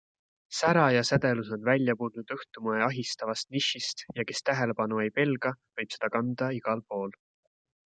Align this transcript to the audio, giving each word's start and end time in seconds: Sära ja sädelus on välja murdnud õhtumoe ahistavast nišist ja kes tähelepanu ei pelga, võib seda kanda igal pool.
Sära 0.59 0.85
ja 0.93 1.01
sädelus 1.09 1.51
on 1.57 1.67
välja 1.67 1.95
murdnud 1.99 2.33
õhtumoe 2.37 2.79
ahistavast 2.87 3.53
nišist 3.57 4.03
ja 4.21 4.27
kes 4.33 4.43
tähelepanu 4.51 5.05
ei 5.05 5.15
pelga, 5.21 5.55
võib 5.83 5.97
seda 5.99 6.13
kanda 6.19 6.51
igal 6.61 6.85
pool. 6.91 7.17